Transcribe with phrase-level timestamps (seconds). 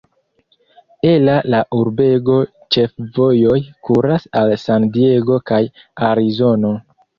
[1.09, 2.37] Ela la urbego
[2.77, 3.59] ĉefvojoj
[3.91, 5.63] kuras al San Diego kaj
[6.11, 6.77] Arizono.